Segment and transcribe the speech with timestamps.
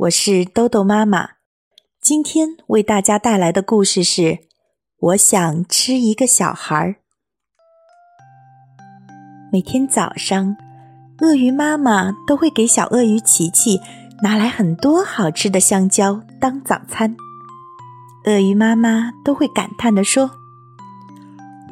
[0.00, 1.26] 我是豆豆妈妈。
[2.02, 4.22] 今天为大家带来的故事是
[5.00, 6.88] 《我想吃一个小孩儿》。
[9.50, 10.54] 每天早上，
[11.22, 13.80] 鳄鱼妈妈都会给小鳄鱼琪琪
[14.22, 17.16] 拿来很多好吃的香蕉当早餐。
[18.26, 20.30] 鳄鱼妈妈都会感叹地说：“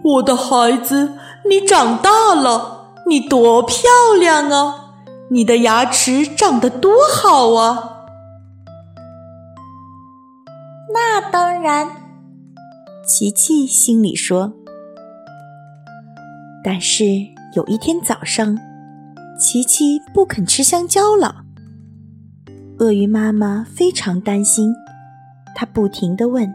[0.02, 3.76] 我的孩子，你长大了，你多漂
[4.18, 4.94] 亮啊！”
[5.28, 7.90] 你的牙齿长得多好啊！
[10.94, 11.88] 那当然，
[13.04, 14.52] 琪琪心里说。
[16.62, 17.04] 但是
[17.56, 18.56] 有一天早上，
[19.36, 21.42] 琪琪不肯吃香蕉了。
[22.78, 24.72] 鳄鱼妈妈非常担心，
[25.56, 26.54] 她不停的问：“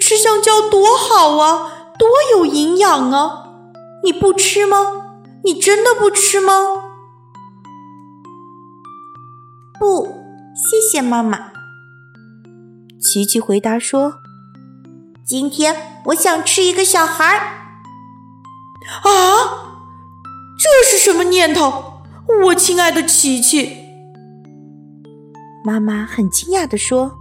[0.00, 3.44] 吃香蕉多好啊，多有营养啊！
[4.02, 4.76] 你不吃吗？
[5.44, 6.52] 你真的不吃吗？”
[9.78, 10.08] 不，
[10.56, 11.51] 谢谢妈妈。
[13.12, 14.20] 琪琪回答说
[15.22, 17.40] ：“今天我想吃一个小孩儿。”
[19.04, 19.84] 啊，
[20.58, 22.04] 这是什么念头？
[22.44, 23.84] 我亲爱的琪琪，
[25.62, 27.18] 妈妈很惊讶地说：“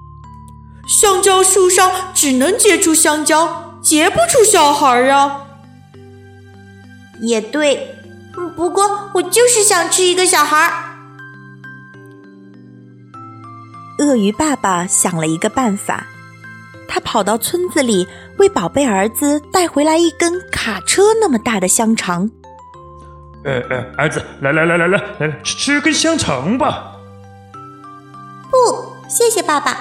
[0.87, 5.41] 香蕉树上只能结出香蕉，结不出小孩儿啊。”
[7.21, 7.97] 也对，
[8.55, 10.90] 不过我就是想吃一个小孩儿。
[14.01, 16.07] 鳄鱼爸爸想了一个办法，
[16.87, 18.07] 他跑到村子里
[18.37, 22.31] 为宝贝儿子带回来一根卡车那么大的香肠。
[23.43, 26.95] 呃呃，儿子，来来来来来来，吃吃根香肠吧。
[28.49, 28.57] 不，
[29.07, 29.77] 谢谢爸爸。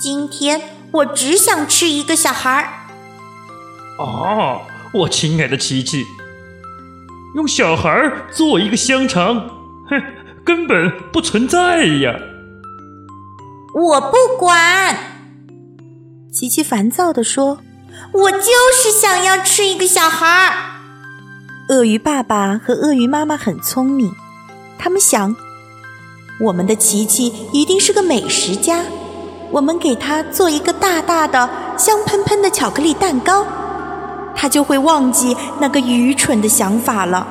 [0.00, 2.68] 今天我只想吃一个小孩儿。
[3.98, 4.62] 哦，
[4.92, 6.04] 我亲爱的琪琪，
[7.36, 9.48] 用小孩儿做一个香肠，
[9.88, 10.02] 哼，
[10.44, 12.14] 根本不存在呀。
[13.78, 14.96] 我不管，
[16.32, 17.58] 琪琪烦躁地说
[18.10, 18.38] ：“我就
[18.74, 20.54] 是想要吃一个小孩儿。”
[21.68, 24.14] 鳄鱼爸爸和鳄鱼妈妈很聪明，
[24.78, 25.36] 他们想，
[26.40, 28.82] 我们的琪琪一定是个美食家，
[29.50, 33.46] 我们给他做一个大大的、香喷喷的巧克力蛋糕，
[34.34, 37.26] 他就会忘记那个愚蠢的想法了。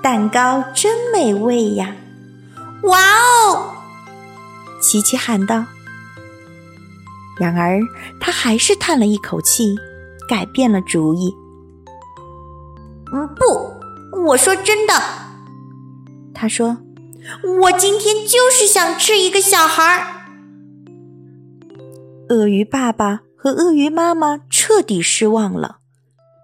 [0.00, 1.96] 蛋糕真美味呀！
[2.84, 3.73] 哇哦！
[4.84, 5.64] 琪琪喊道。
[7.40, 7.80] 然而，
[8.20, 9.74] 他还是叹了一口气，
[10.28, 11.34] 改变了主意。
[13.12, 14.94] 嗯，不，我说真的。
[16.34, 16.76] 他说
[17.62, 20.06] ：“我今天就是想吃一个小孩儿。”
[22.28, 25.78] 鳄鱼爸爸和鳄鱼妈妈彻底失望了，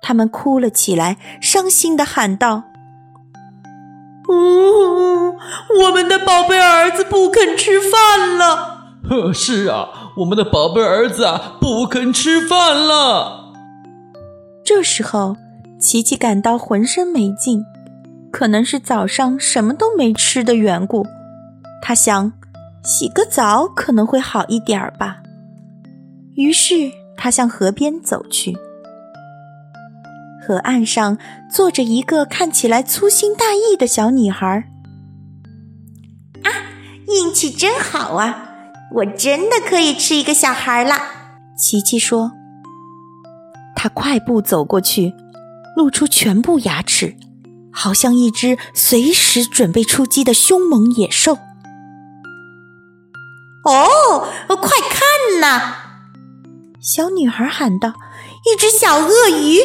[0.02, 2.64] 他们哭了起来，伤心的喊道。
[4.30, 5.36] 呜，
[5.82, 8.78] 我们的宝贝儿子不肯吃饭了。
[9.10, 13.52] 呵，是啊，我们的宝贝儿子啊，不肯吃饭了。
[14.64, 15.36] 这时候，
[15.80, 17.64] 琪琪感到浑身没劲，
[18.30, 21.04] 可能是早上什么都没吃的缘故。
[21.82, 22.32] 他想，
[22.84, 25.16] 洗个澡可能会好一点儿吧。
[26.36, 28.56] 于是，他向河边走去。
[30.46, 31.18] 河岸上
[31.50, 34.46] 坐着一个看起来粗心大意的小女孩。
[36.44, 36.50] 啊，
[37.08, 38.46] 运气真好啊！
[38.92, 40.96] 我真的可以吃一个小孩了。
[41.56, 42.32] 琪琪说。
[43.76, 45.14] 他快步走过去，
[45.74, 47.16] 露出全部牙齿，
[47.72, 51.38] 好像一只随时准备出击的凶猛野兽。
[53.64, 55.76] 哦，快看呐！
[56.80, 57.94] 小女孩喊道
[58.52, 59.58] ：“一只小鳄鱼。”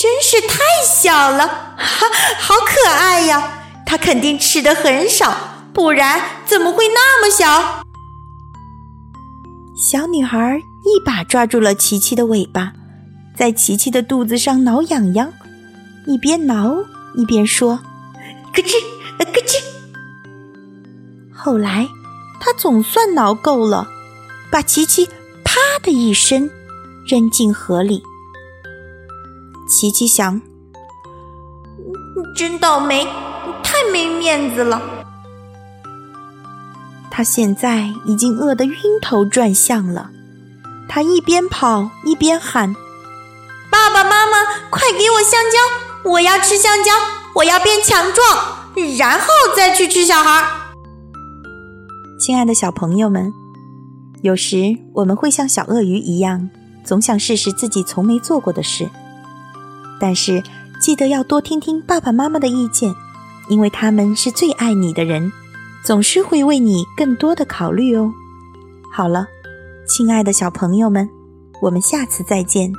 [0.00, 2.06] 真是太小了，哈，
[2.40, 3.64] 好可爱呀！
[3.84, 5.36] 它肯定吃的很少，
[5.74, 7.84] 不然怎么会那么小？
[9.76, 12.72] 小女孩一把抓住了琪琪的尾巴，
[13.36, 15.30] 在琪琪的肚子上挠痒痒，
[16.06, 16.78] 一边挠
[17.14, 17.78] 一边说
[18.56, 18.72] ：“咯吱，
[19.18, 19.62] 咯吱。”
[21.36, 21.86] 后来，
[22.40, 23.86] 她总算挠够了，
[24.50, 25.04] 把琪琪
[25.44, 26.48] 啪的一声
[27.06, 28.02] 扔进河里。
[29.70, 30.42] 琪琪想
[32.36, 33.06] ：“真倒霉，
[33.62, 34.82] 太没面子了。”
[37.08, 40.10] 他现在已经饿得晕头转向了。
[40.88, 42.74] 他一边跑一边喊
[43.70, 44.38] ：“爸爸妈妈，
[44.70, 46.10] 快给我香蕉！
[46.10, 46.90] 我要吃香蕉！
[47.36, 50.44] 我要变强壮，然后再去吃小孩。”
[52.18, 53.32] 亲爱的小朋友们，
[54.22, 56.50] 有时我们会像小鳄鱼一样，
[56.84, 58.90] 总想试试自己从没做过的事，
[60.00, 60.42] 但是
[60.80, 62.92] 记得要多听听爸爸妈妈的意见，
[63.48, 65.30] 因为他们是最爱你的人。
[65.82, 68.12] 总是会为你更多的考虑哦。
[68.92, 69.26] 好了，
[69.88, 71.08] 亲爱的小朋友们，
[71.62, 72.70] 我们下次再见。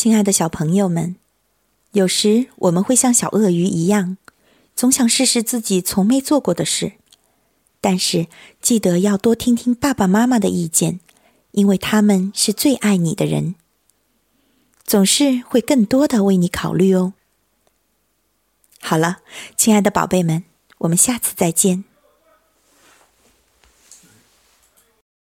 [0.00, 1.16] 亲爱的小朋友们，
[1.90, 4.16] 有时我们会像小鳄鱼一样，
[4.76, 6.92] 总想试试自己从没做过的事，
[7.80, 8.28] 但是
[8.60, 11.00] 记得要多听听爸爸妈妈的意见，
[11.50, 13.56] 因为他们是最爱你的人，
[14.84, 17.14] 总是会更多的为你考虑哦。
[18.78, 19.18] 好了，
[19.56, 20.44] 亲爱的宝贝们，
[20.78, 21.82] 我们下次再见。